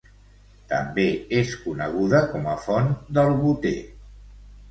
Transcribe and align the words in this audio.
També 0.69 1.03
és 1.41 1.51
coneguda 1.65 2.23
com 2.33 2.49
a 2.53 2.57
font 2.63 2.89
del 3.19 3.37
Boter. 3.45 3.77